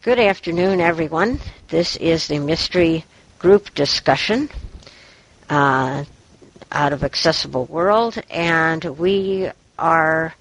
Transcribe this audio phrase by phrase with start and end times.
[0.00, 1.40] Good afternoon, everyone.
[1.66, 3.04] This is the mystery
[3.40, 4.48] group discussion
[5.50, 6.04] uh,
[6.70, 10.36] out of Accessible World, and we are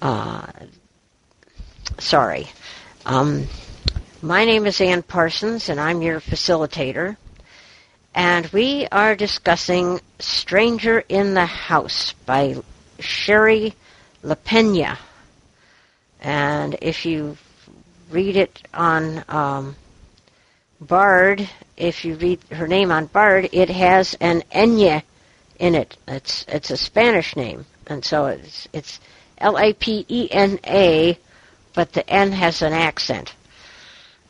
[0.00, 0.46] uh,
[1.98, 2.46] sorry.
[3.04, 3.48] Um,
[4.22, 7.16] my name is Ann Parsons, and I'm your facilitator.
[8.14, 12.62] And we are discussing Stranger in the House by
[13.00, 13.74] Shari
[14.22, 14.96] Lapena.
[16.20, 17.36] And if you
[18.10, 19.76] read it on um,
[20.80, 25.02] Bard, if you read her name on Bard, it has an Enya
[25.58, 25.96] in it.
[26.06, 29.00] It's it's a Spanish name, and so it's it's
[29.38, 31.18] L A P E N A,
[31.74, 33.34] but the N has an accent.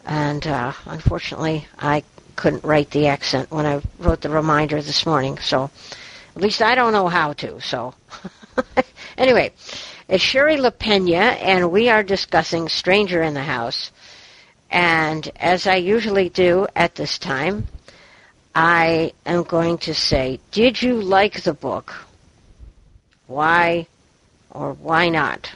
[0.06, 2.02] And uh, unfortunately, I
[2.34, 5.36] couldn't write the accent when I wrote the reminder this morning.
[5.38, 5.70] So
[6.38, 7.60] at least I don't know how to.
[7.60, 7.94] So
[9.18, 9.50] anyway,
[10.06, 13.90] it's Shari Lapena, and we are discussing Stranger in the House.
[14.70, 17.66] And as I usually do at this time,
[18.54, 21.92] I am going to say, did you like the book?
[23.26, 23.88] Why
[24.50, 25.52] or why not?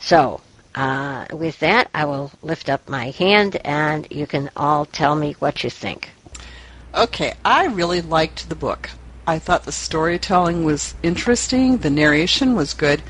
[0.00, 0.40] So,
[0.74, 5.36] uh, with that, I will lift up my hand and you can all tell me
[5.38, 6.10] what you think.
[6.94, 8.90] Okay, I really liked the book.
[9.24, 13.00] I thought the storytelling was interesting, the narration was good.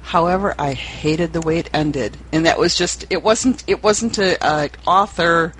[0.00, 4.16] However, I hated the way it ended, and that was just it wasn't it wasn't
[4.16, 5.52] a, a author,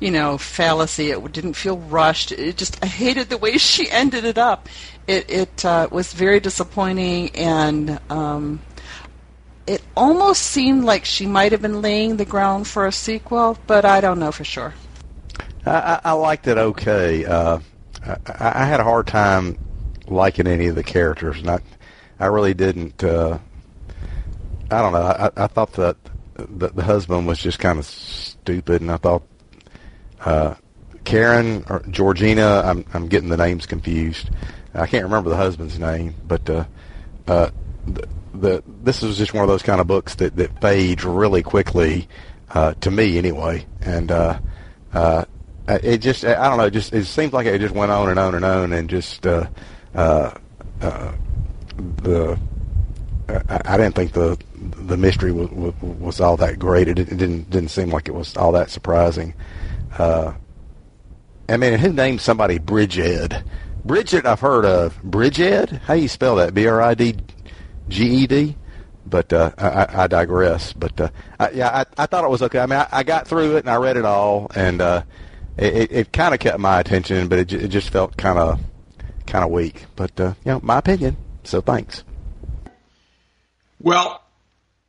[0.00, 1.10] you know, fallacy.
[1.10, 2.30] It didn't feel rushed.
[2.30, 4.68] It just I hated the way she ended it up.
[5.06, 8.60] It it uh, was very disappointing, and um,
[9.66, 13.86] it almost seemed like she might have been laying the ground for a sequel, but
[13.86, 14.74] I don't know for sure.
[15.66, 17.24] I, I liked it okay.
[17.24, 17.58] Uh,
[18.04, 19.58] I, I had a hard time
[20.06, 21.60] liking any of the characters, and I,
[22.18, 23.02] I really didn't.
[23.02, 23.38] Uh,
[24.70, 25.02] I don't know.
[25.02, 25.96] I, I thought that
[26.34, 29.22] the, the husband was just kind of stupid, and I thought
[30.24, 30.54] uh,
[31.04, 32.62] Karen or Georgina.
[32.64, 34.30] I'm I'm getting the names confused.
[34.74, 36.64] I can't remember the husband's name, but uh,
[37.26, 37.50] uh,
[37.86, 41.42] the, the this was just one of those kind of books that that fades really
[41.42, 42.08] quickly
[42.50, 44.38] uh, to me anyway, and uh,
[44.92, 45.24] uh,
[45.68, 48.34] it just I don't know, just it seems like it just went on and on
[48.34, 49.46] and on, and just uh,
[49.94, 50.32] uh,
[50.80, 51.12] uh,
[52.02, 52.38] the
[53.28, 56.88] I, I didn't think the the mystery was, was, was all that great.
[56.88, 59.34] It, didn't didn't seem like it was all that surprising.
[59.98, 60.34] Uh,
[61.48, 63.42] I mean, who named somebody Bridged?
[63.84, 65.00] Bridget, I've heard of.
[65.02, 65.70] Bridged?
[65.86, 66.54] How you spell that?
[66.54, 67.16] B R I D
[67.88, 68.56] G E D.
[69.06, 70.72] But uh, I, I digress.
[70.72, 72.58] But uh, I, yeah, I, I thought it was okay.
[72.58, 75.02] I mean, I got through it and I read it all, and uh,
[75.56, 78.60] it, it, it kind of kept my attention, but it, it just felt kind of
[79.26, 79.86] kind of weak.
[79.96, 81.16] But uh, you know, my opinion.
[81.44, 82.04] So thanks.
[83.80, 84.22] Well,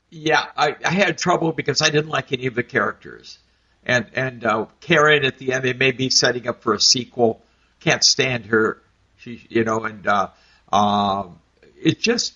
[0.10, 3.38] yeah, I, I had trouble because I didn't like any of the characters,
[3.86, 7.42] and and uh, Karen at the end they may be setting up for a sequel.
[7.82, 8.82] Can't stand her.
[9.18, 10.30] She, you know, and uh,
[10.72, 11.40] um,
[11.82, 12.34] it just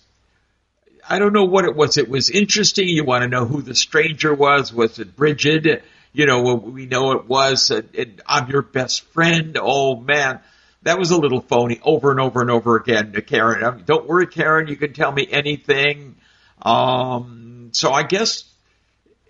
[1.08, 1.96] I don't know what it was.
[1.96, 2.88] It was interesting.
[2.88, 4.72] You want to know who the stranger was.
[4.72, 5.82] Was it Bridget?
[6.12, 7.70] You know, we know it was.
[7.70, 9.56] And I'm your best friend.
[9.60, 10.40] Oh man,
[10.82, 11.80] that was a little phony.
[11.82, 13.64] Over and over and over again to Karen.
[13.64, 14.68] I mean, don't worry, Karen.
[14.68, 16.16] You can tell me anything.
[16.62, 18.44] Um, so I guess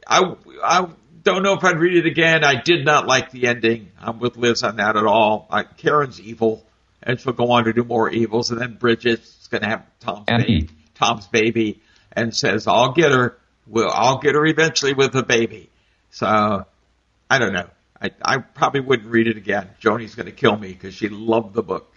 [0.06, 0.88] I I
[1.22, 2.44] don't know if I'd read it again.
[2.44, 3.90] I did not like the ending.
[4.00, 5.46] I'm with Liz on that at all.
[5.50, 6.64] I, Karen's evil,
[7.02, 10.26] and she'll go on to do more evils, and then Bridget's going to have Tom's
[10.26, 11.80] baby, Tom's baby,
[12.12, 13.38] and says, "I'll get her.
[13.66, 15.69] Well, I'll get her eventually with a baby."
[16.10, 16.26] So
[17.30, 17.68] I don't know.
[18.00, 19.68] I, I probably wouldn't read it again.
[19.78, 21.94] Joni's going to kill me because she loved the book,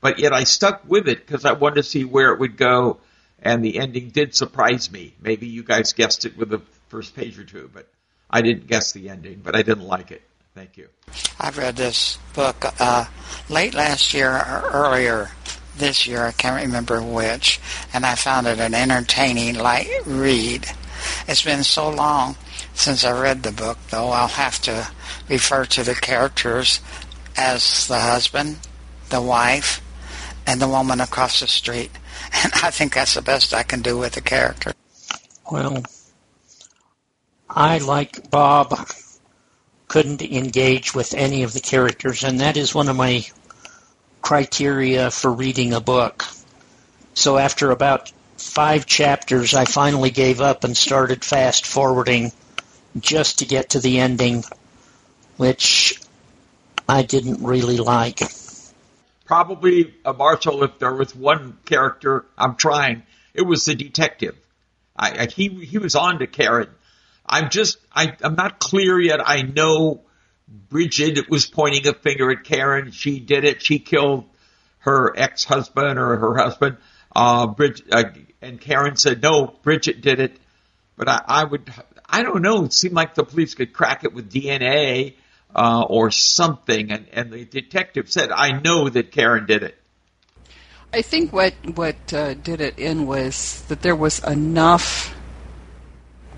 [0.00, 3.00] but yet I stuck with it because I wanted to see where it would go
[3.42, 5.14] and the ending did surprise me.
[5.20, 7.88] Maybe you guys guessed it with the first page or two, but
[8.30, 10.22] I didn't guess the ending, but I didn't like it.
[10.54, 10.88] Thank you.
[11.38, 13.06] I've read this book uh,
[13.48, 15.30] late last year or earlier
[15.76, 17.60] this year, I can't remember which,
[17.92, 20.66] and I found it an entertaining light read.
[21.28, 22.36] It's been so long
[22.76, 24.88] since I read the book, though, I'll have to
[25.28, 26.80] refer to the characters
[27.36, 28.58] as the husband,
[29.08, 29.80] the wife,
[30.46, 31.90] and the woman across the street.
[32.42, 34.72] And I think that's the best I can do with the character.
[35.50, 35.84] Well,
[37.48, 38.74] I, like Bob,
[39.88, 43.24] couldn't engage with any of the characters, and that is one of my
[44.20, 46.24] criteria for reading a book.
[47.14, 52.32] So after about five chapters, I finally gave up and started fast forwarding
[53.00, 54.44] just to get to the ending,
[55.36, 56.00] which
[56.88, 58.20] I didn't really like
[59.26, 63.02] probably a Marshall if there was one character I'm trying.
[63.34, 64.36] It was the detective.
[64.96, 66.70] I, I, he he was on to Karen.
[67.26, 69.20] I'm just I, I'm not clear yet.
[69.22, 70.00] I know
[70.48, 72.92] Bridget was pointing a finger at Karen.
[72.92, 73.62] She did it.
[73.62, 74.24] She killed
[74.78, 76.76] her ex-husband or her husband.
[77.14, 78.04] Uh, Bridget, uh,
[78.40, 80.36] and Karen said, no, Bridget did it.
[80.96, 81.72] But I, I would,
[82.08, 82.64] I don't know.
[82.64, 85.14] It seemed like the police could crack it with DNA
[85.54, 86.92] uh, or something.
[86.92, 89.76] And, and the detective said, I know that Karen did it.
[90.92, 95.14] I think what what uh, did it in was that there was enough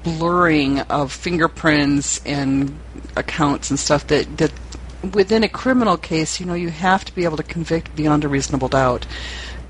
[0.03, 2.77] blurring of fingerprints and
[3.15, 4.53] accounts and stuff that that
[5.13, 8.29] within a criminal case, you know, you have to be able to convict beyond a
[8.29, 9.07] reasonable doubt.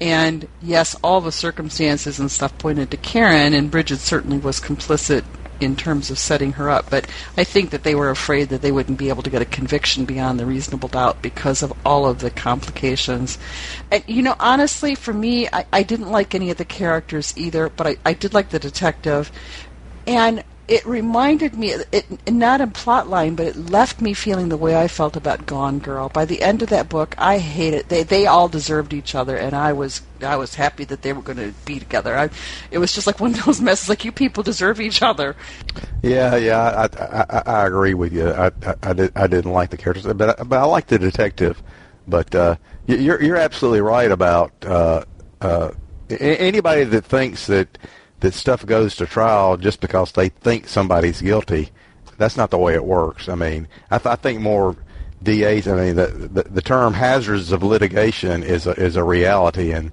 [0.01, 5.25] And yes, all the circumstances and stuff pointed to Karen, and Bridget certainly was complicit
[5.61, 6.91] in terms of setting her up.
[6.91, 7.07] But
[7.37, 10.05] I think that they were afraid that they wouldn't be able to get a conviction
[10.05, 13.39] beyond the reasonable doubt because of all of the complications.
[13.91, 17.69] And, you know, honestly, for me, I, I didn't like any of the characters either,
[17.69, 19.33] but I, I did like the detective.
[20.07, 24.57] And it reminded me, it, not in plot line, but it left me feeling the
[24.57, 26.11] way I felt about Gone Girl.
[26.11, 29.55] By the end of that book, I hated they they all deserved each other, and
[29.55, 32.17] I was I was happy that they were going to be together.
[32.17, 32.29] I,
[32.71, 35.35] it was just like one of those messes, like you people deserve each other.
[36.03, 38.29] Yeah, yeah, I I, I agree with you.
[38.29, 41.63] I, I, I, did, I didn't like the characters, but but I like the detective.
[42.07, 42.57] But uh,
[42.87, 45.05] you're you're absolutely right about uh,
[45.41, 45.71] uh,
[46.11, 47.79] anybody that thinks that
[48.21, 51.71] that stuff goes to trial just because they think somebody's guilty.
[52.17, 53.29] That's not the way it works.
[53.29, 54.77] I mean, I, th- I think more
[55.23, 55.69] DAs.
[55.69, 59.91] I mean, the, the the term hazards of litigation is a, is a reality, and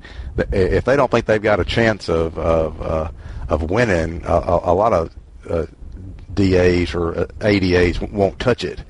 [0.52, 3.12] if they don't think they've got a chance of of uh,
[3.50, 5.16] of winning, a, a, lot of
[5.50, 5.66] uh,
[6.34, 8.84] DAs or uh, ADAs won't touch it.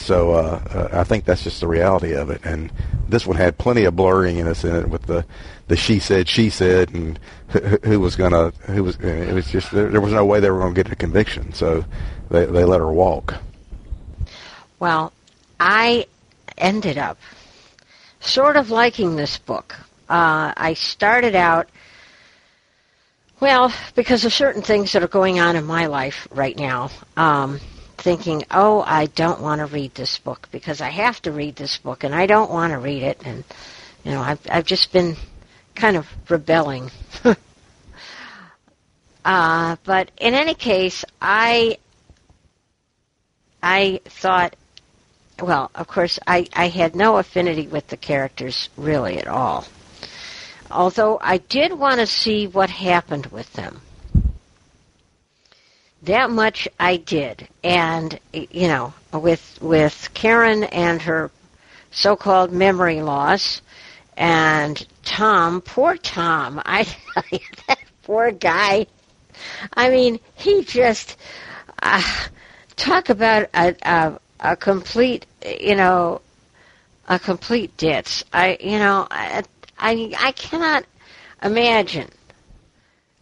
[0.00, 2.40] So uh, uh, I think that's just the reality of it.
[2.44, 2.72] And
[3.08, 5.24] this one had plenty of blurriness in it with the
[5.68, 7.18] the she said she said and
[7.48, 10.50] who, who was gonna who was it was just there, there was no way they
[10.50, 11.52] were going to get a conviction.
[11.52, 11.84] So
[12.30, 13.34] they they let her walk.
[14.78, 15.12] Well,
[15.58, 16.06] I
[16.56, 17.18] ended up
[18.20, 19.76] sort of liking this book.
[20.08, 21.68] Uh, I started out.
[23.38, 27.58] Well, because of certain things that are going on in my life right now, um,
[28.00, 31.78] thinking, oh, I don't want to read this book because I have to read this
[31.78, 33.20] book and I don't want to read it.
[33.24, 33.44] And,
[34.04, 35.16] you know, I've, I've just been
[35.74, 36.90] kind of rebelling.
[39.24, 41.78] uh, but in any case, I,
[43.62, 44.56] I thought,
[45.40, 49.66] well, of course, I, I had no affinity with the characters really at all.
[50.70, 53.80] Although I did want to see what happened with them
[56.02, 61.30] that much I did, and you know, with with Karen and her
[61.90, 63.60] so-called memory loss,
[64.16, 66.86] and Tom, poor Tom, I
[67.66, 68.86] that poor guy.
[69.74, 71.16] I mean, he just
[71.82, 72.02] uh,
[72.76, 75.26] talk about a, a a complete,
[75.60, 76.20] you know,
[77.08, 78.24] a complete ditz.
[78.32, 79.42] I, you know, I
[79.78, 80.84] I, I cannot
[81.42, 82.08] imagine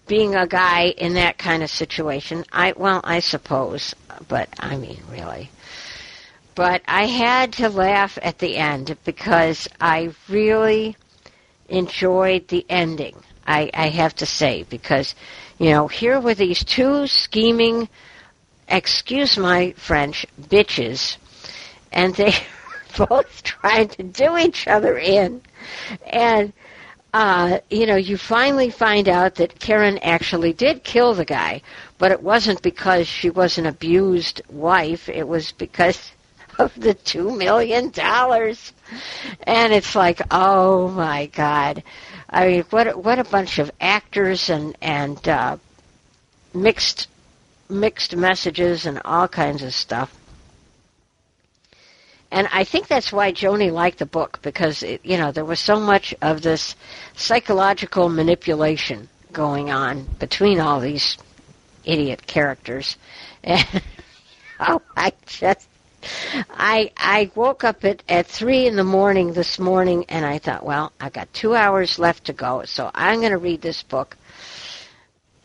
[0.08, 3.94] being a guy in that kind of situation, I well, I suppose,
[4.26, 5.50] but I mean, really.
[6.55, 10.96] But I had to laugh at the end because I really
[11.69, 13.14] enjoyed the ending.
[13.46, 15.15] I, I have to say because,
[15.58, 17.88] you know, here were these two scheming,
[18.69, 21.17] excuse my French, bitches,
[21.93, 22.34] and they
[23.08, 25.41] both trying to do each other in,
[26.06, 26.53] and
[27.19, 31.60] uh, you know, you finally find out that Karen actually did kill the guy,
[31.98, 35.08] but it wasn't because she was an abused wife.
[35.08, 36.13] It was because
[36.60, 38.72] of the two million dollars.
[39.43, 41.82] And it's like, oh my God.
[42.31, 45.56] I mean, what what a bunch of actors and and uh,
[46.55, 47.08] mixed
[47.69, 50.17] mixed messages and all kinds of stuff.
[52.31, 55.61] And I think that's why Joni liked the book because it, you know there was
[55.61, 56.77] so much of this
[57.17, 61.17] psychological manipulation going on between all these
[61.85, 62.97] idiot characters.
[63.44, 63.65] And
[64.58, 65.69] oh, I just
[66.51, 70.65] I I woke up at at three in the morning this morning and I thought,
[70.65, 74.17] well, I've got two hours left to go, so I'm going to read this book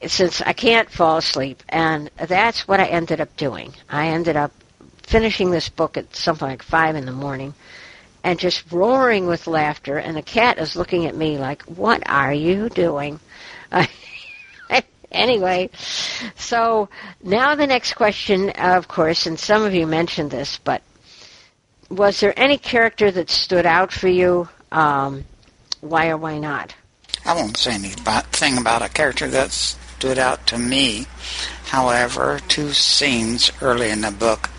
[0.08, 3.74] since I can't fall asleep, and that's what I ended up doing.
[3.90, 4.52] I ended up
[5.04, 7.54] finishing this book at something like five in the morning
[8.24, 12.34] and just roaring with laughter and the cat is looking at me like what are
[12.34, 13.20] you doing?
[15.12, 15.70] Anyway
[16.36, 16.90] so
[17.22, 20.82] now the next question of course and some of you mentioned this but
[21.94, 24.50] was there any character that stood out for you?
[24.72, 25.26] Um,
[25.82, 26.74] why or why not?
[27.26, 31.06] I won't say anything about a character that stood out to me.
[31.66, 34.50] However, two scenes early in the book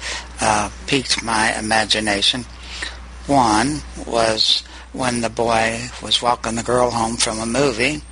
[0.41, 2.45] uh, piqued my imagination.
[3.27, 4.63] One was
[4.93, 8.03] when the boy was walking the girl home from a movie,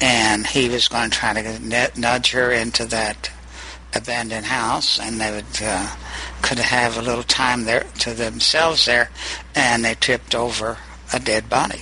[0.00, 3.30] and he was going to try to nudge her into that
[3.94, 5.94] abandoned house, and they would uh,
[6.42, 9.10] could have a little time there to themselves there,
[9.54, 10.78] and they tripped over
[11.12, 11.80] a dead body.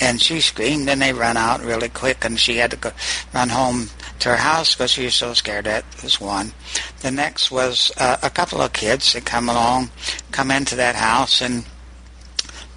[0.00, 2.92] And she screamed, and they ran out really quick, and she had to go
[3.32, 3.88] run home
[4.20, 5.66] to her house because she was so scared.
[5.66, 6.52] That was one.
[7.02, 9.90] The next was uh, a couple of kids that come along,
[10.30, 11.64] come into that house, and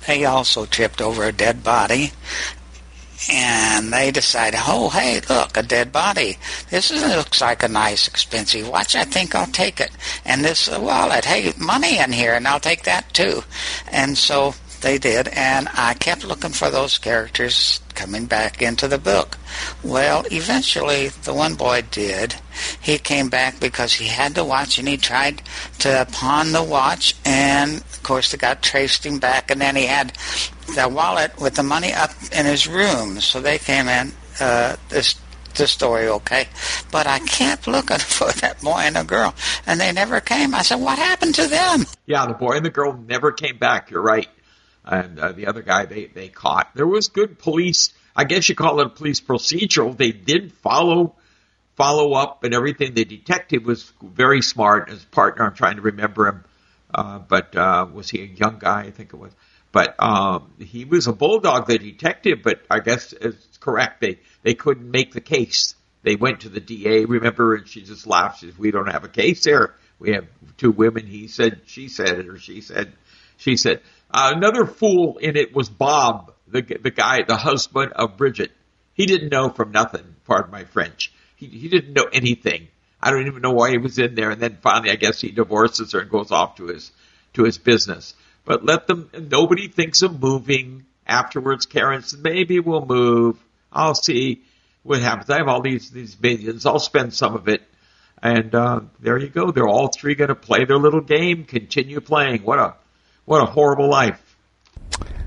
[0.08, 2.12] they also tripped over a dead body,
[3.32, 6.38] and they decided, oh, hey, look, a dead body.
[6.72, 8.96] This is, looks like a nice, expensive watch.
[8.96, 9.92] I think I'll take it.
[10.26, 13.44] And this wallet, hey, money in here, and I'll take that too.
[13.92, 14.56] And so
[14.86, 19.36] they did, and I kept looking for those characters coming back into the book.
[19.84, 22.36] Well, eventually, the one boy did.
[22.80, 25.42] He came back because he had the watch, and he tried
[25.80, 29.88] to pawn the watch, and of course, the guy traced him back, and then he
[29.88, 30.14] had
[30.76, 33.20] the wallet with the money up in his room.
[33.22, 34.14] So they came in.
[34.40, 35.16] Uh, this
[35.56, 36.50] the story okay,
[36.92, 39.34] but I kept looking for that boy and the girl,
[39.66, 40.54] and they never came.
[40.54, 43.90] I said, "What happened to them?" Yeah, the boy and the girl never came back.
[43.90, 44.28] You're right
[44.86, 46.70] and uh, the other guy they they caught.
[46.76, 47.94] There was good police.
[48.16, 49.96] I guess you call it a police procedural.
[49.98, 51.16] They did follow
[51.76, 52.94] follow up and everything.
[52.94, 54.90] The detective was very smart.
[54.90, 56.44] His partner, I'm trying to remember him,
[56.94, 58.84] uh, but uh, was he a young guy?
[58.84, 59.32] I think it was.
[59.72, 62.40] But um, he was a bulldog, the detective.
[62.44, 64.02] But I guess it's correct.
[64.02, 65.76] They they couldn't make the case.
[66.04, 68.40] They went to the DA, remember, and she just laughed.
[68.40, 69.74] She said, "We don't have a case here.
[70.00, 70.28] We have
[70.58, 72.94] two women." He said, "She said it," or she said,
[73.38, 73.82] "She said."
[74.16, 78.50] Uh, another fool in it was Bob, the the guy, the husband of Bridget.
[78.94, 80.16] He didn't know from nothing.
[80.24, 81.12] Pardon my French.
[81.36, 82.70] He he didn't know anything.
[83.02, 84.30] I don't even know why he was in there.
[84.30, 86.94] And then finally, I guess he divorces her and goes off to his
[87.34, 88.16] to his business.
[88.46, 89.10] But let them.
[89.30, 91.66] Nobody thinks of moving afterwards.
[91.66, 93.38] Karen says, maybe we'll move.
[93.70, 94.44] I'll see
[94.84, 95.30] what happens.
[95.30, 96.66] I have all these these millions.
[96.66, 97.64] I'll spend some of it.
[98.24, 99.52] And uh, there you go.
[99.52, 101.44] They're all three going to play their little game.
[101.44, 102.44] Continue playing.
[102.44, 102.76] What a
[103.26, 104.22] what a horrible life.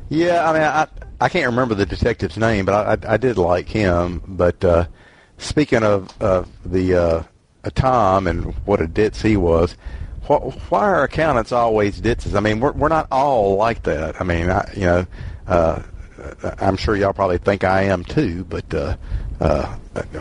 [0.08, 0.86] Yeah, I mean, I
[1.20, 2.74] I can't remember the detective's name, but
[3.04, 4.22] I I, I did like him.
[4.26, 4.86] But uh,
[5.36, 7.22] speaking of uh, the uh,
[7.74, 9.76] Tom and what a ditz he was,
[10.24, 12.34] wh- why are accountants always ditzes?
[12.34, 14.20] I mean, we're we're not all like that.
[14.20, 15.06] I mean, I, you know,
[15.46, 15.82] uh,
[16.58, 18.44] I'm sure y'all probably think I am too.
[18.44, 18.96] But uh,
[19.40, 19.66] uh,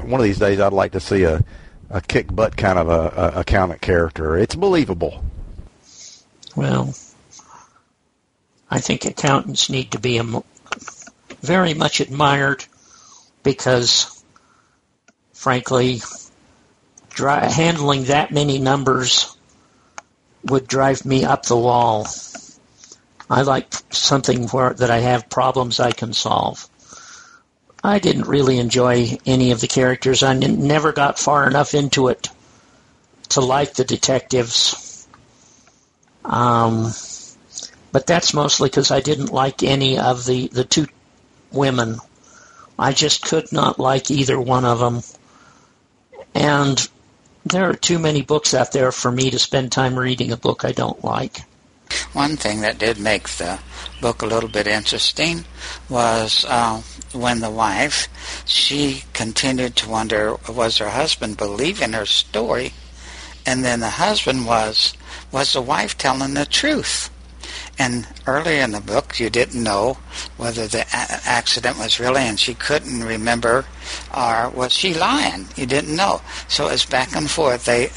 [0.03, 1.43] one of these days, I'd like to see a
[1.89, 4.35] a kick butt kind of a, a accountant character.
[4.37, 5.23] It's believable.
[6.57, 6.93] Well,
[8.69, 10.21] I think accountants need to be
[11.41, 12.65] very much admired
[13.43, 14.23] because,
[15.33, 16.01] frankly,
[17.09, 19.35] dry, handling that many numbers
[20.43, 22.07] would drive me up the wall.
[23.29, 26.67] I like something where that I have problems I can solve.
[27.83, 30.23] I didn't really enjoy any of the characters.
[30.23, 32.29] I never got far enough into it
[33.29, 35.07] to like the detectives.
[36.25, 36.91] Um,
[37.91, 40.87] but that's mostly because I didn't like any of the, the two
[41.51, 41.97] women.
[42.77, 45.01] I just could not like either one of them.
[46.35, 46.87] And
[47.45, 50.65] there are too many books out there for me to spend time reading a book
[50.65, 51.39] I don't like.
[52.11, 53.59] One thing that did make the
[54.01, 55.45] book a little bit interesting
[55.89, 56.81] was uh,
[57.13, 58.09] when the wife,
[58.45, 62.73] she continued to wonder, was her husband believing her story?
[63.45, 64.93] And then the husband was,
[65.31, 67.09] was the wife telling the truth?
[67.79, 69.97] And earlier in the book, you didn't know
[70.37, 73.65] whether the a- accident was really, and she couldn't remember,
[74.15, 75.47] or was she lying?
[75.55, 76.21] You didn't know.
[76.47, 77.65] So it was back and forth.
[77.65, 77.89] They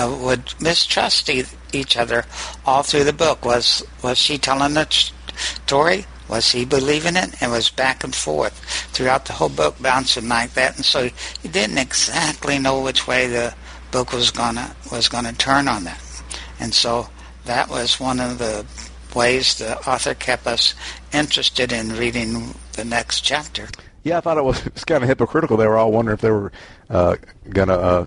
[0.00, 2.24] uh, would mistrust e- each other
[2.64, 3.44] all through the book.
[3.44, 4.86] Was was she telling the
[5.36, 6.06] story?
[6.28, 7.42] Was he believing it?
[7.42, 8.58] It was back and forth
[8.92, 10.76] throughout the whole book, bouncing like that.
[10.76, 11.02] And so
[11.42, 13.54] you didn't exactly know which way the
[13.90, 16.02] book was gonna was gonna turn on that.
[16.60, 17.08] And so
[17.48, 18.64] that was one of the
[19.14, 20.74] ways the author kept us
[21.12, 23.66] interested in reading the next chapter.
[24.04, 25.56] Yeah, I thought it was, it was kind of hypocritical.
[25.56, 26.52] They were all wondering if they were
[26.88, 27.16] uh,
[27.48, 28.06] going to uh,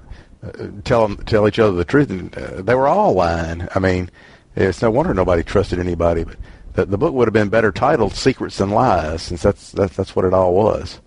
[0.84, 3.68] tell them, tell each other the truth, and uh, they were all lying.
[3.76, 4.10] I mean,
[4.56, 6.24] it's no wonder nobody trusted anybody.
[6.24, 6.38] But
[6.74, 10.16] the, the book would have been better titled "Secrets and Lies," since that's that's, that's
[10.16, 11.00] what it all was.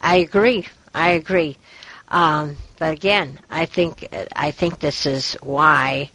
[0.00, 0.66] I agree.
[0.94, 1.56] I agree.
[2.08, 6.10] Um, but again, I think I think this is why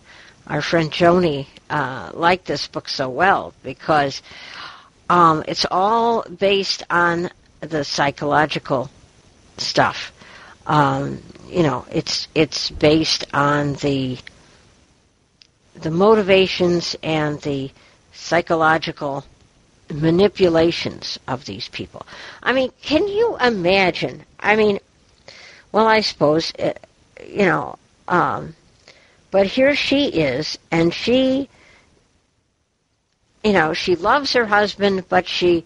[0.50, 4.22] our friend Joni uh, liked this book so well because
[5.10, 7.30] um, it's all based on
[7.62, 8.90] the psychological
[9.58, 10.12] stuff.
[10.66, 14.18] um, you know, it's it's based on the
[15.76, 17.72] the motivations and the
[18.14, 19.24] psychological
[19.92, 22.06] manipulations of these people.
[22.44, 24.24] I mean, can you imagine?
[24.40, 24.80] I mean,
[25.72, 26.74] well, I suppose, uh,
[27.26, 27.78] you know,
[28.08, 28.56] um,
[29.32, 31.50] but here she is, and she,
[33.44, 35.66] you know, she loves her husband, but she,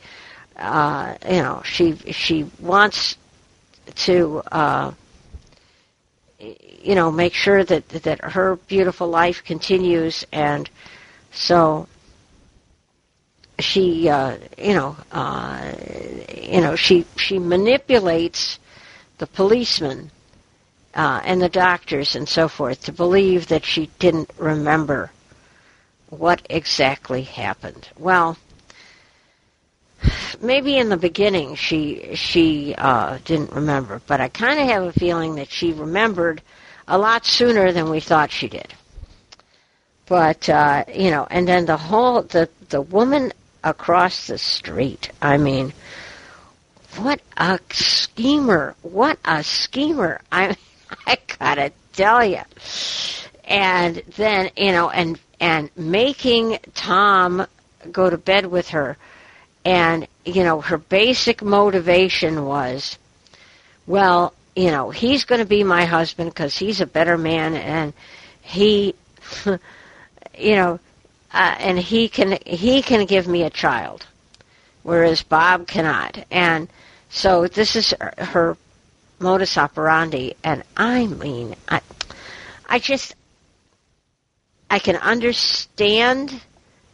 [0.58, 3.18] uh, you know, she she wants
[3.96, 4.92] to, uh,
[6.40, 10.70] you know, make sure that that her beautiful life continues, and
[11.32, 11.88] so
[13.60, 15.74] she, uh, you know, uh,
[16.36, 18.60] you know, she she manipulates
[19.20, 20.12] the policemen
[20.96, 25.12] uh, and the doctors and so forth to believe that she didn't remember
[26.10, 27.88] what exactly happened.
[27.98, 28.38] Well,
[30.42, 34.94] maybe in the beginning she she uh, didn't remember, but I kind of have a
[34.94, 36.42] feeling that she remembered
[36.88, 38.74] a lot sooner than we thought she did.
[40.06, 43.32] But uh, you know, and then the whole the the woman
[43.64, 45.10] across the street.
[45.22, 45.74] I mean,
[46.98, 48.76] what a schemer!
[48.82, 50.22] What a schemer!
[50.32, 50.56] I
[51.08, 52.42] I gotta tell you.
[53.46, 57.46] And then you know, and and making Tom
[57.92, 58.98] go to bed with her,
[59.66, 62.98] and you know, her basic motivation was,
[63.88, 67.94] well, you know, he's going to be my husband because he's a better man, and
[68.42, 68.96] he,
[69.46, 70.80] you know,
[71.34, 74.06] uh, and he can he can give me a child,
[74.84, 76.24] whereas Bob cannot.
[76.32, 76.70] And
[77.10, 78.56] so this is her
[79.24, 81.82] modus operandi, and I mean, I,
[82.68, 83.16] I just
[84.70, 86.42] I can understand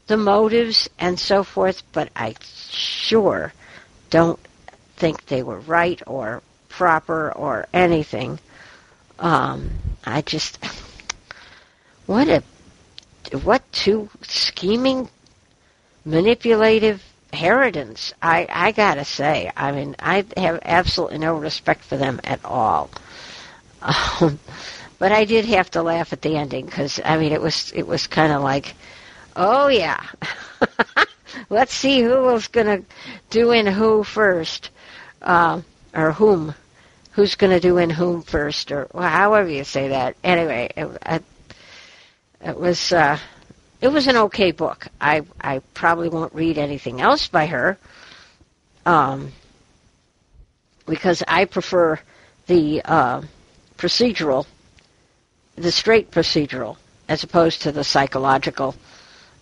[0.07, 2.36] the motives and so forth, but I
[2.71, 3.51] sure
[4.09, 4.39] don't
[4.95, 8.39] think they were right or proper or anything.
[9.17, 9.71] Um,
[10.06, 10.63] I just
[12.06, 12.43] what a
[13.43, 15.10] what two scheming,
[16.06, 18.13] manipulative harridans.
[18.22, 22.89] I I gotta say, I mean, I have absolutely no respect for them at all.
[23.82, 24.38] Um,
[24.98, 27.88] but I did have to laugh at the ending because I mean, it was it
[27.88, 28.76] was kind of like,
[29.38, 30.06] oh yeah,
[31.50, 32.82] let's see who was gonna
[33.30, 34.70] do in who first,
[35.22, 35.62] uh,
[35.94, 36.54] or whom.
[37.13, 40.15] Who's to do in whom first, or however you say that.
[40.24, 41.20] Anyway, it, I,
[42.42, 43.18] it was uh,
[43.82, 44.88] it was an okay book.
[45.00, 47.78] I I probably won't read anything else by her,
[48.86, 49.32] um,
[50.86, 52.00] because I prefer
[52.48, 53.22] the uh,
[53.78, 54.46] procedural,
[55.56, 58.76] the straight procedural, as opposed to the psychological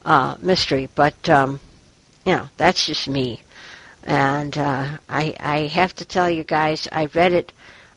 [0.05, 0.89] uh, mystery.
[0.93, 1.59] But um,
[2.25, 3.41] you know, that's just me.
[4.03, 7.51] And uh, I I have to tell you guys, I read it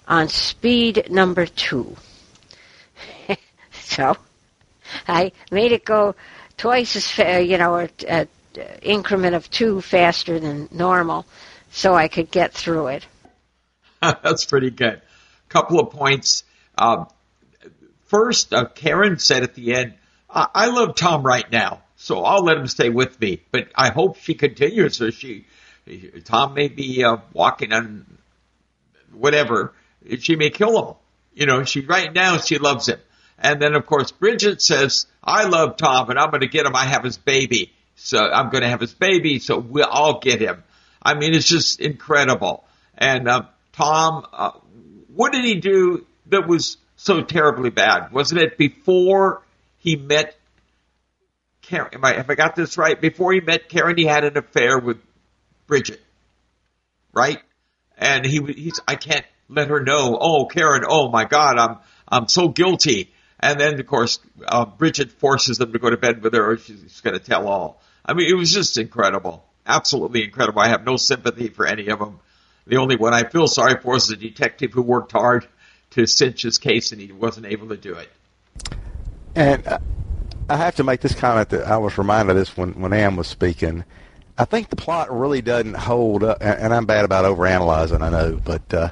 [0.09, 1.97] on speed number two.
[3.73, 4.17] so
[5.07, 6.15] I made it go
[6.57, 8.29] twice as fast, you know, an
[8.83, 11.27] increment of two faster than normal,
[11.71, 13.07] so I could get through it.
[14.01, 15.01] That's pretty good.
[15.49, 16.45] Couple of points.
[16.77, 17.07] Uh,
[18.07, 19.95] first, uh, Karen said at the end,
[20.29, 23.91] I-, "I love Tom right now, so I'll let him stay with me, but I
[23.91, 24.97] hope she continues.
[24.97, 25.47] So she,
[26.25, 28.07] Tom may be uh, walking on
[29.13, 29.75] whatever.
[30.19, 30.95] She may kill him.
[31.35, 33.01] You know, she right now she loves him."
[33.41, 36.77] And then, of course, Bridget says, I love Tom and I'm going to get him.
[36.77, 37.73] I have his baby.
[37.97, 39.39] So I'm going to have his baby.
[39.39, 40.63] So we'll all get him.
[41.03, 42.65] I mean, it's just incredible.
[42.97, 44.51] And, uh, Tom, uh,
[45.15, 48.13] what did he do that was so terribly bad?
[48.13, 49.43] Wasn't it before
[49.79, 50.37] he met
[51.63, 51.91] Karen?
[51.95, 53.01] Am I, have I got this right?
[53.01, 54.99] Before he met Karen, he had an affair with
[55.67, 56.01] Bridget,
[57.15, 57.39] right?
[57.97, 60.19] And he, he's, I can't let her know.
[60.21, 63.13] Oh, Karen, oh my God, I'm, I'm so guilty.
[63.41, 66.59] And then, of course, uh, Bridget forces them to go to bed with her, or
[66.59, 67.83] she's going to tell all.
[68.05, 69.45] I mean, it was just incredible.
[69.67, 70.61] Absolutely incredible.
[70.61, 72.21] I have no sympathy for any of them.
[72.67, 75.47] The only one I feel sorry for is the detective who worked hard
[75.91, 78.09] to cinch his case and he wasn't able to do it.
[79.35, 79.79] And uh,
[80.49, 83.17] I have to make this comment that I was reminded of this when, when Ann
[83.17, 83.85] was speaking.
[84.37, 88.41] I think the plot really doesn't hold up, and I'm bad about overanalyzing, I know,
[88.43, 88.89] but uh,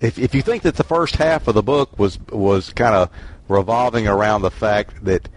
[0.00, 3.10] if if you think that the first half of the book was was kind of
[3.48, 5.28] revolving around the fact that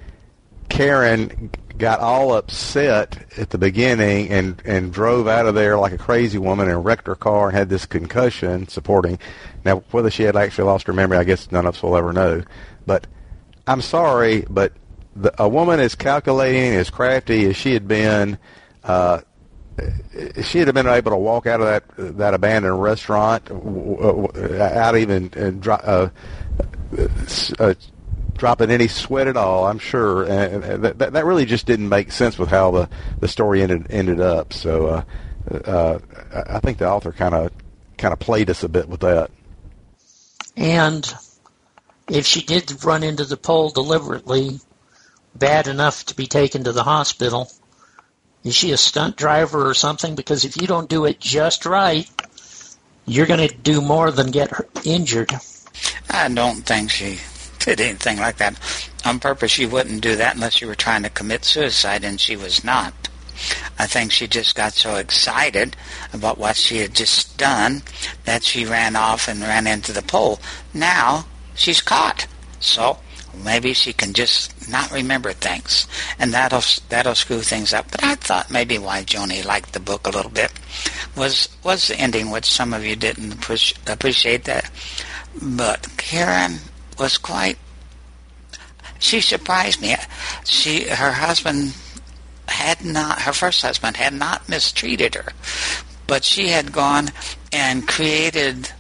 [0.70, 5.98] Karen got all upset at the beginning and and drove out of there like a
[5.98, 9.18] crazy woman and wrecked her car and had this concussion supporting.
[9.64, 12.14] Now whether she had actually lost her memory I guess none of us will ever
[12.14, 12.44] know.
[12.86, 13.08] But
[13.66, 14.74] I'm sorry but
[15.16, 18.38] the, a woman as calculating as crafty as she had been
[18.84, 19.22] uh,
[20.44, 26.10] she had been able to walk out of that that abandoned restaurant out even uh,
[27.60, 27.74] uh,
[28.40, 29.68] dropping any sweat at all.
[29.68, 33.62] I'm sure, and that that really just didn't make sense with how the the story
[33.62, 34.54] ended ended up.
[34.54, 35.04] So uh,
[35.54, 36.00] uh,
[36.32, 37.52] I think the author kind of
[37.98, 39.30] kind of played us a bit with that.
[40.58, 41.14] And
[42.10, 44.60] if she did run into the pole deliberately,
[45.36, 47.52] bad enough to be taken to the hospital,
[48.44, 50.16] is she a stunt driver or something?
[50.16, 52.10] Because if you don't do it just right,
[53.06, 54.52] you're going to do more than get
[54.86, 55.34] injured.
[56.10, 57.20] I don't think she
[57.60, 58.60] did anything like that
[59.06, 59.52] on purpose.
[59.52, 62.94] She wouldn't do that unless you were trying to commit suicide, and she was not.
[63.78, 65.76] I think she just got so excited
[66.12, 67.84] about what she had just done
[68.26, 70.40] that she ran off and ran into the pole.
[70.74, 72.28] Now she's caught.
[72.60, 73.00] So
[73.34, 77.90] maybe she can just not remember things, and that'll that'll screw things up.
[77.92, 80.52] But I thought maybe why Joni liked the book a little bit
[81.16, 83.34] was was the ending, which some of you didn't
[83.88, 84.70] appreciate that.
[85.42, 86.60] But Karen
[87.00, 87.58] was quite.
[89.00, 89.96] She surprised me.
[90.44, 91.76] She her husband
[92.48, 95.32] had not her first husband had not mistreated her,
[96.08, 97.10] but she had gone
[97.52, 98.72] and created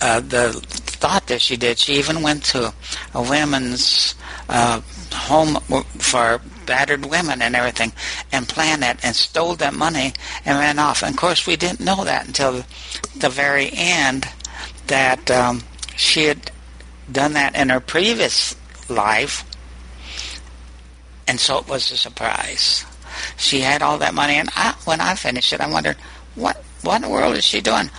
[0.00, 1.78] uh, the thought that she did.
[1.78, 2.74] She even went to
[3.14, 4.14] a women's
[4.48, 4.80] uh,
[5.12, 5.54] home
[5.98, 7.92] for battered women and everything
[8.32, 10.12] and planned that and stole that money
[10.44, 11.02] and ran off.
[11.02, 12.64] And of course, we didn't know that until
[13.16, 14.28] the very end
[14.86, 15.62] that um,
[15.96, 16.50] she had
[17.10, 18.56] done that in her previous
[18.88, 19.44] life.
[21.26, 22.84] And so it was a surprise.
[23.36, 25.96] She had all that money, and I, when I finished it, I wondered,
[26.34, 27.90] what, what in the world is she doing?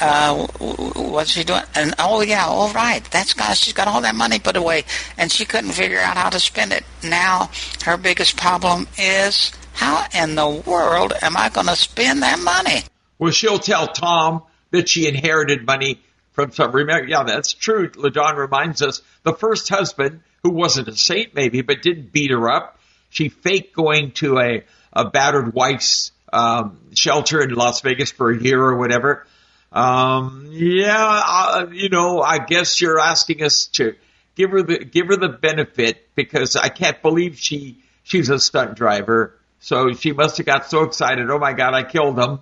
[0.00, 1.62] Uh, what's she doing?
[1.74, 4.84] And oh yeah, all right, that's got she's got all that money put away,
[5.16, 6.84] and she couldn't figure out how to spend it.
[7.02, 7.50] Now
[7.84, 12.82] her biggest problem is how in the world am I going to spend that money?
[13.18, 16.02] Well, she'll tell Tom that she inherited money
[16.36, 16.70] from some.
[16.70, 17.88] Remember, yeah, that's true.
[17.88, 22.48] LaJohn reminds us the first husband, who wasn't a saint maybe, but didn't beat her
[22.48, 22.78] up.
[23.10, 28.40] She faked going to a a battered wife's um, shelter in Las Vegas for a
[28.40, 29.26] year or whatever.
[29.72, 33.94] Um, yeah, uh, you know, I guess you're asking us to
[34.36, 38.76] give her the give her the benefit because I can't believe she she's a stunt
[38.76, 39.34] driver.
[39.60, 41.30] So she must have got so excited.
[41.30, 42.40] Oh my God, I killed him.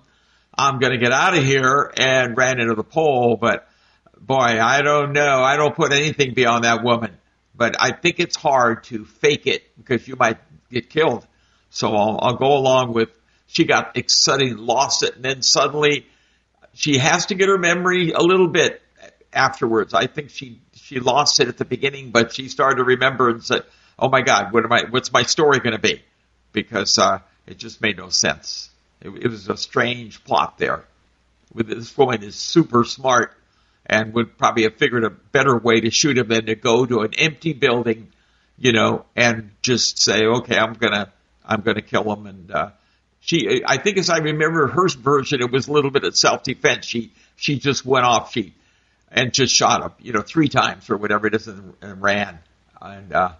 [0.57, 3.37] I'm going to get out of here and ran into the pole.
[3.39, 3.67] But
[4.19, 5.43] boy, I don't know.
[5.43, 7.17] I don't put anything beyond that woman.
[7.55, 10.37] But I think it's hard to fake it because you might
[10.69, 11.25] get killed.
[11.69, 13.09] So I'll, I'll go along with
[13.47, 16.07] she got excited, lost it, and then suddenly
[16.73, 18.81] she has to get her memory a little bit
[19.31, 19.93] afterwards.
[19.93, 23.43] I think she she lost it at the beginning, but she started to remember and
[23.43, 23.63] said,
[23.97, 24.83] "Oh my God, what am I?
[24.89, 26.01] What's my story going to be?"
[26.51, 28.69] Because uh, it just made no sense.
[29.01, 30.85] It, it was a strange plot there.
[31.53, 33.33] With this woman is super smart
[33.85, 37.01] and would probably have figured a better way to shoot him than to go to
[37.01, 38.11] an empty building,
[38.57, 41.11] you know, and just say, "Okay, I'm gonna
[41.45, 42.69] I'm gonna kill him." And uh,
[43.25, 46.43] she, I think as I remember her version, it was a little bit of self
[46.43, 46.85] defense.
[46.85, 48.53] She, she just went off, she,
[49.11, 52.37] and just shot him, you know, three times or whatever it is and, and ran.
[52.79, 53.31] And, uh,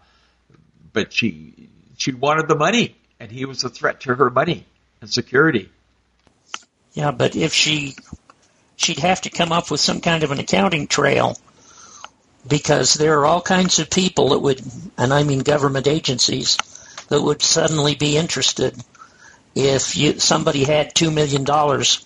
[0.91, 4.65] but she, she wanted the money and he was a threat to her money
[5.01, 5.69] and security.
[6.93, 7.95] Yeah, but if she,
[8.75, 11.37] she'd have to come up with some kind of an accounting trail
[12.47, 14.61] because there are all kinds of people that would,
[14.97, 16.57] and I mean government agencies,
[17.09, 18.75] that would suddenly be interested
[19.55, 22.05] if you, somebody had two million dollars,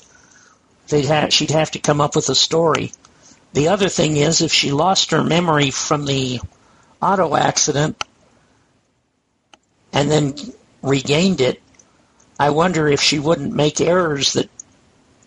[0.87, 2.91] they'd have, she'd have to come up with a story.
[3.53, 6.39] The other thing is, if she lost her memory from the
[7.01, 8.03] auto accident
[9.91, 10.35] and then
[10.83, 11.61] regained it,
[12.39, 14.49] I wonder if she wouldn't make errors that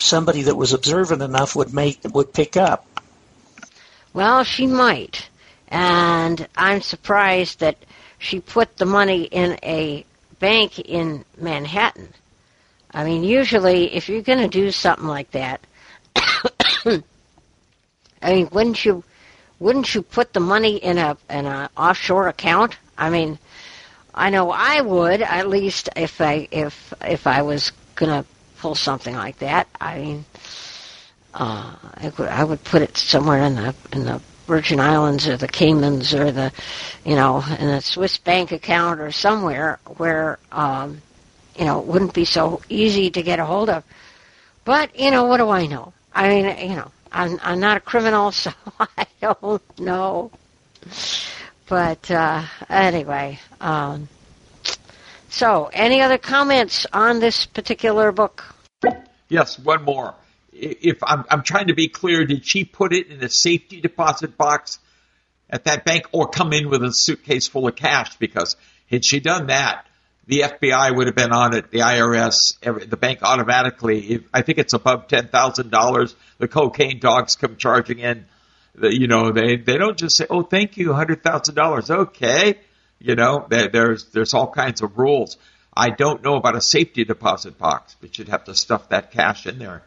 [0.03, 2.87] somebody that was observant enough would make would pick up.
[4.13, 5.29] Well, she might,
[5.69, 7.77] and I'm surprised that
[8.19, 10.05] she put the money in a
[10.39, 12.09] bank in Manhattan.
[12.93, 15.61] I mean, usually, if you're going to do something like that,
[16.17, 17.03] I
[18.23, 19.03] mean, wouldn't you
[19.59, 22.77] wouldn't you put the money in a in an offshore account?
[22.99, 23.39] I mean,
[24.15, 28.29] I know I would at least if I if if I was going to
[28.63, 29.67] pull something like that.
[29.81, 30.25] I mean,
[31.35, 35.37] uh, I would I would put it somewhere in the in the Virgin Islands or
[35.37, 36.53] the Caymans or the,
[37.05, 41.01] you know, in a Swiss bank account or somewhere where, um,
[41.57, 43.85] you know, it wouldn't be so easy to get a hold of.
[44.65, 45.93] But, you know, what do I know?
[46.15, 50.31] I mean, you know, I'm, I'm not a criminal, so I don't know.
[51.69, 54.09] But uh, anyway, um,
[55.33, 58.45] So, any other comments on this particular book?
[59.31, 60.15] Yes, one more.
[60.53, 64.37] If I'm, I'm trying to be clear, did she put it in a safety deposit
[64.37, 64.79] box
[65.49, 68.15] at that bank or come in with a suitcase full of cash?
[68.17, 68.57] Because
[68.91, 69.87] had she done that,
[70.27, 74.01] the FBI would have been on it, the IRS, every, the bank automatically.
[74.01, 76.15] If, I think it's above ten thousand dollars.
[76.41, 78.27] The cocaine dogs come charging in.
[78.75, 82.59] The, you know, they they don't just say, "Oh, thank you, hundred thousand dollars." Okay,
[83.05, 85.37] you know, there, there's there's all kinds of rules.
[85.75, 89.47] I don't know about a safety deposit box, but you'd have to stuff that cash
[89.47, 89.83] in there.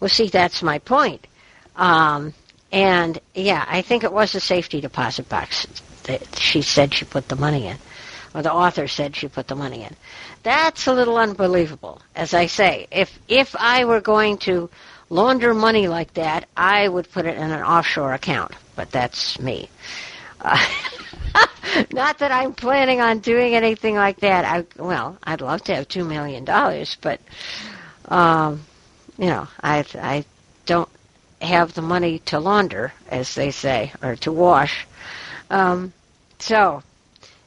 [0.00, 1.26] Well, see, that's my point.
[1.76, 2.34] Um,
[2.72, 5.66] and yeah, I think it was a safety deposit box
[6.04, 7.76] that she said she put the money in
[8.34, 9.94] or the author said she put the money in.
[10.42, 12.00] That's a little unbelievable.
[12.14, 14.70] As I say, if if I were going to
[15.08, 18.52] launder money like that, I would put it in an offshore account.
[18.76, 19.68] But that's me.
[20.40, 20.64] Uh,
[21.92, 24.44] not that I'm planning on doing anything like that.
[24.44, 27.20] I well, I'd love to have two million dollars, but
[28.06, 28.62] um,
[29.18, 30.24] you know, I I
[30.66, 30.88] don't
[31.40, 34.86] have the money to launder, as they say, or to wash.
[35.50, 35.92] Um,
[36.38, 36.82] so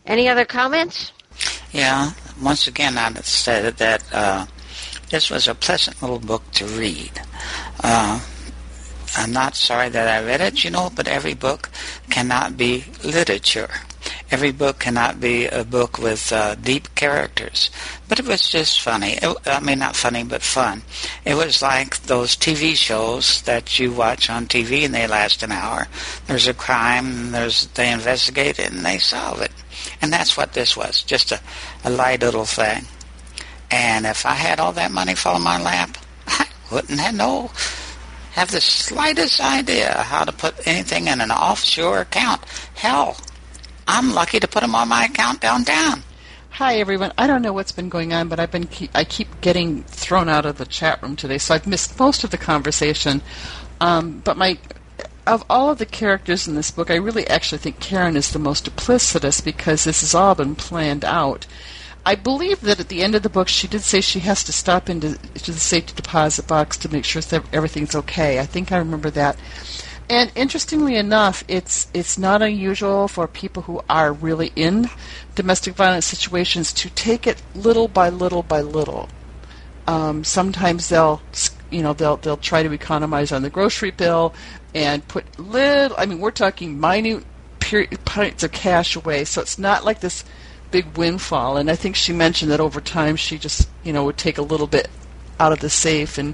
[0.05, 1.11] any other comments?
[1.71, 4.45] Yeah, once again, I said that uh,
[5.09, 7.21] this was a pleasant little book to read.
[7.83, 8.19] Uh,
[9.15, 11.69] I'm not sorry that I read it, you know, but every book
[12.09, 13.69] cannot be literature.
[14.31, 17.69] Every book cannot be a book with uh, deep characters.
[18.07, 19.19] But it was just funny.
[19.21, 20.81] It, I mean, not funny, but fun.
[21.23, 25.51] It was like those TV shows that you watch on TV and they last an
[25.51, 25.87] hour.
[26.25, 29.51] There's a crime, there's they investigate it and they solve it.
[30.01, 31.39] And that's what this was, just a,
[31.83, 32.85] a light little thing.
[33.69, 35.97] And if I had all that money fall in my lap,
[36.27, 37.51] I wouldn't have no
[38.33, 42.43] have the slightest idea how to put anything in an offshore account.
[42.73, 43.15] Hell,
[43.87, 46.01] I'm lucky to put them on my account downtown.
[46.49, 47.13] Hi everyone.
[47.15, 50.29] I don't know what's been going on, but I've been keep, I keep getting thrown
[50.29, 53.21] out of the chat room today, so I've missed most of the conversation.
[53.79, 54.57] Um, but my
[55.27, 58.39] of all of the characters in this book, I really actually think Karen is the
[58.39, 61.45] most duplicitous because this has all been planned out.
[62.05, 64.51] I believe that at the end of the book, she did say she has to
[64.51, 68.39] stop into to the safety deposit box to make sure that everything's okay.
[68.39, 69.37] I think I remember that.
[70.09, 74.89] And interestingly enough, it's it's not unusual for people who are really in
[75.35, 79.07] domestic violence situations to take it little by little by little.
[79.87, 81.21] Um, sometimes they'll
[81.71, 84.33] you know they'll they'll try to economize on the grocery bill
[84.75, 85.95] and put little.
[85.97, 87.23] I mean, we're talking minute
[88.05, 90.25] points of cash away, so it's not like this
[90.73, 91.55] big windfall.
[91.55, 94.41] And I think she mentioned that over time she just you know would take a
[94.41, 94.89] little bit
[95.39, 96.33] out of the safe and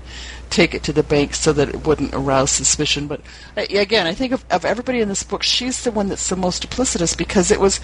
[0.50, 3.06] take it to the bank so that it wouldn't arouse suspicion.
[3.06, 3.22] But
[3.58, 6.38] uh, again, I think of, of everybody in this book, she's the one that's the
[6.38, 7.80] most duplicitous because it was.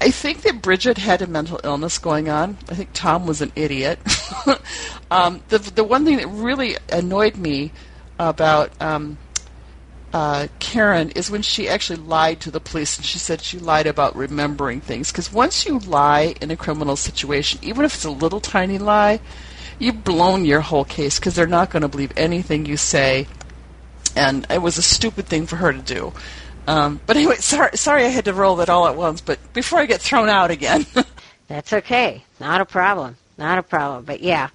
[0.00, 2.58] I think that Bridget had a mental illness going on.
[2.68, 3.98] I think Tom was an idiot.
[5.10, 7.72] um, the the one thing that really annoyed me
[8.18, 9.16] about um,
[10.16, 13.86] uh, Karen is when she actually lied to the police and she said she lied
[13.86, 15.12] about remembering things.
[15.12, 19.20] Because once you lie in a criminal situation, even if it's a little tiny lie,
[19.78, 23.26] you've blown your whole case because they're not going to believe anything you say.
[24.16, 26.14] And it was a stupid thing for her to do.
[26.66, 29.20] Um, but anyway, sorry, sorry I had to roll that all at once.
[29.20, 30.86] But before I get thrown out again,
[31.46, 32.24] that's okay.
[32.40, 33.18] Not a problem.
[33.36, 34.06] Not a problem.
[34.06, 34.48] But yeah,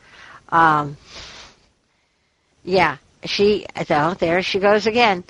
[0.50, 0.98] um,
[2.64, 5.24] yeah she so there she goes again.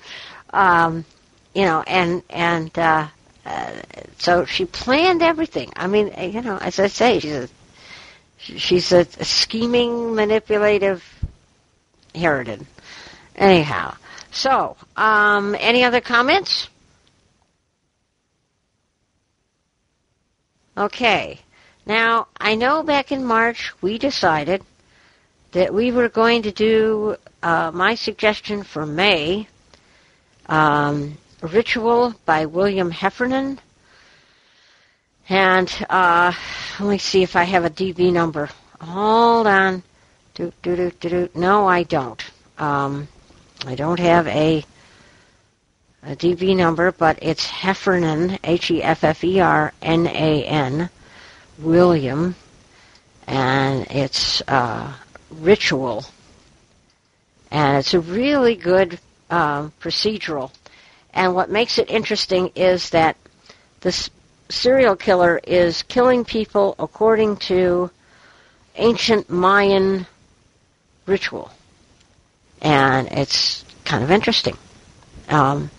[0.51, 1.05] Um
[1.53, 3.07] you know and and uh,
[3.45, 3.73] uh
[4.17, 5.71] so she planned everything.
[5.75, 7.49] I mean you know as i say she's a
[8.37, 11.03] she's a, a scheming manipulative
[12.15, 12.65] Harridan.
[13.35, 13.95] Anyhow
[14.31, 16.69] so um any other comments?
[20.77, 21.39] Okay.
[21.85, 24.63] Now i know back in march we decided
[25.51, 29.47] that we were going to do uh, my suggestion for May
[30.47, 33.59] um, Ritual by William Heffernan.
[35.27, 36.33] And uh,
[36.79, 38.49] let me see if I have a DB number.
[38.79, 39.83] Hold on.
[40.35, 41.29] Do, do, do, do, do.
[41.35, 42.23] No, I don't.
[42.57, 43.07] Um,
[43.65, 44.63] I don't have a,
[46.03, 48.89] a DB number, but it's Heffernan, H-E-F-F-E-R-N-A-N,
[51.59, 52.35] William,
[53.27, 54.93] and it's uh,
[55.31, 56.05] Ritual
[57.51, 58.97] and it's a really good
[59.29, 60.51] uh, procedural.
[61.13, 63.17] And what makes it interesting is that
[63.81, 64.09] this
[64.49, 67.91] serial killer is killing people according to
[68.75, 70.07] ancient Mayan
[71.05, 71.51] ritual,
[72.61, 74.57] and it's kind of interesting.
[75.27, 75.69] Um,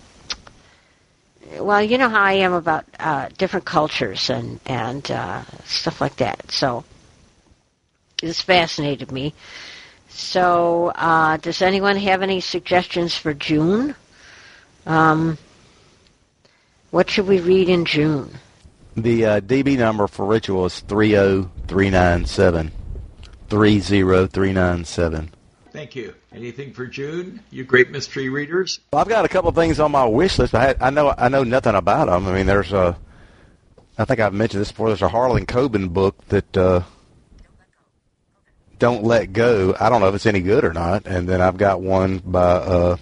[1.57, 6.17] well, you know how I am about uh, different cultures and and uh, stuff like
[6.17, 6.51] that.
[6.51, 6.83] So
[8.23, 9.33] this fascinated me.
[10.09, 13.95] So, uh, does anyone have any suggestions for June?
[14.85, 15.37] Um,
[16.91, 18.31] what should we read in June?
[18.95, 22.71] The uh, DB number for Ritual is 30397.
[23.49, 25.31] 30397.
[25.71, 26.13] Thank you.
[26.31, 27.39] Anything for June?
[27.49, 28.79] You great mystery readers.
[28.91, 30.53] Well, I've got a couple of things on my wish list.
[30.53, 32.27] I, had, I know I know nothing about them.
[32.27, 32.95] I mean, there's a.
[33.97, 34.89] I think I've mentioned this before.
[34.89, 36.83] There's a Harlan Coben book that uh,
[38.79, 39.75] don't let go.
[39.79, 41.05] I don't know if it's any good or not.
[41.05, 42.97] And then I've got one by uh,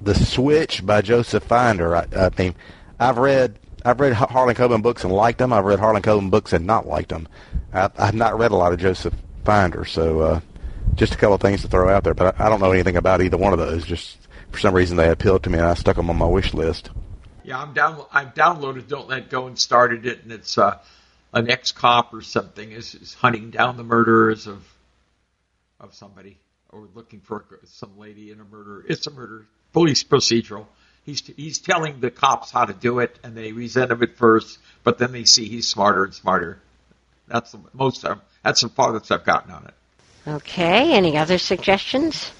[0.00, 1.96] The Switch by Joseph Finder.
[1.96, 2.54] I, I mean,
[2.98, 5.52] I've read I've read Harlan Coben books and liked them.
[5.52, 7.28] I've read Harlan Coben books and not liked them.
[7.72, 9.14] I, I've not read a lot of Joseph
[9.44, 10.40] Finder, so uh,
[10.94, 12.14] just a couple of things to throw out there.
[12.14, 13.84] But I, I don't know anything about either one of those.
[13.84, 14.18] Just
[14.50, 16.90] for some reason they appealed to me, and I stuck them on my wish list.
[17.44, 18.04] Yeah, I'm down.
[18.12, 20.78] I've downloaded Don't Let Go and started it, and it's uh,
[21.32, 24.66] an ex-cop or something is, is hunting down the murderers of
[25.80, 26.36] of somebody
[26.70, 28.84] or looking for some lady in a murder.
[28.88, 30.66] It's a murder police procedural.
[31.04, 34.58] He's he's telling the cops how to do it, and they resent him at first,
[34.84, 36.60] but then they see he's smarter and smarter.
[37.26, 38.04] That's the most.
[38.04, 39.74] Um, that's the farthest I've gotten on it.
[40.26, 40.92] Okay.
[40.92, 42.30] Any other suggestions?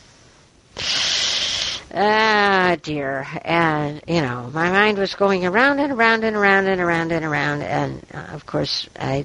[1.94, 3.26] Ah, dear.
[3.44, 7.24] And, you know, my mind was going around and around and around and around and
[7.24, 7.62] around.
[7.62, 9.24] And, uh, of course, I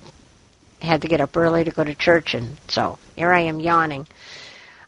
[0.81, 2.33] had to get up early to go to church.
[2.33, 4.07] And so here I am yawning.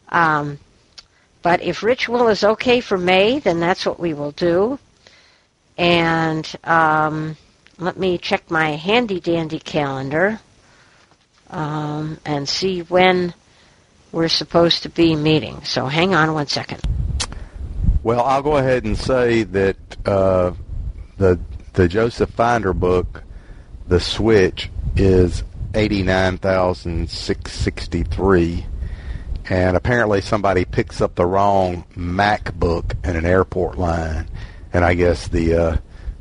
[0.09, 0.59] Um,
[1.41, 4.79] but if ritual is okay for May, then that's what we will do.
[5.77, 7.35] And um,
[7.77, 10.39] let me check my handy dandy calendar
[11.49, 13.33] um, and see when
[14.13, 15.63] we're supposed to be meeting.
[15.65, 16.81] So hang on one second.
[18.05, 20.51] Well, I'll go ahead and say that uh,
[21.17, 21.39] the
[21.73, 23.23] the Joseph Finder book,
[23.87, 28.63] The Switch, is eighty nine thousand six sixty three,
[29.49, 34.29] and apparently somebody picks up the wrong MacBook in an airport line,
[34.71, 35.77] and I guess the uh,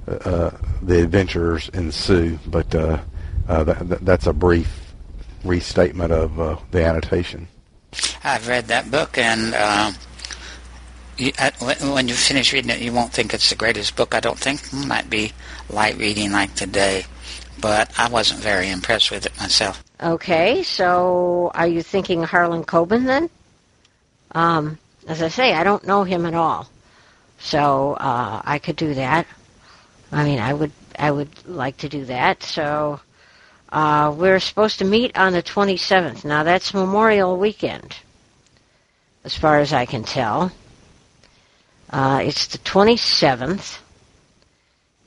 [0.08, 2.38] uh, the adventures ensue.
[2.46, 2.98] But uh,
[3.46, 4.94] uh, that, that's a brief
[5.44, 7.46] restatement of uh, the annotation.
[8.24, 9.92] I've read that book, and uh,
[11.16, 11.50] you, uh,
[11.92, 14.14] when you finish reading it, you won't think it's the greatest book.
[14.14, 15.32] I don't think it might be
[15.70, 17.04] light reading like today,
[17.60, 19.82] but I wasn't very impressed with it myself.
[20.02, 23.30] Okay, so are you thinking Harlan Coben then?
[24.32, 26.68] Um, as I say, I don't know him at all,
[27.38, 29.26] so uh, I could do that.
[30.10, 32.42] I mean, I would I would like to do that.
[32.42, 33.00] So
[33.70, 36.24] uh, we're supposed to meet on the 27th.
[36.24, 37.96] Now that's Memorial Weekend,
[39.24, 40.52] as far as I can tell.
[41.90, 43.78] Uh, it's the 27th.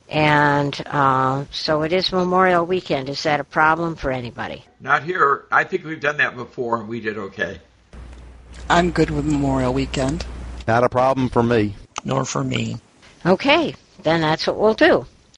[0.08, 3.08] And uh, so it is Memorial Weekend.
[3.08, 4.64] Is that a problem for anybody?
[4.80, 5.44] Not here.
[5.52, 7.60] I think we've done that before, and we did okay.
[8.70, 10.24] I'm good with Memorial Weekend.
[10.66, 11.74] Not a problem for me.
[12.04, 12.76] Nor for me.
[13.26, 15.06] Okay, then that's what we'll do.